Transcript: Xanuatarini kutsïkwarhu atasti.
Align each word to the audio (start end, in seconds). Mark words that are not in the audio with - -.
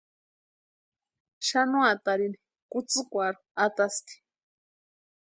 Xanuatarini 1.47 2.37
kutsïkwarhu 2.71 3.41
atasti. 3.65 4.13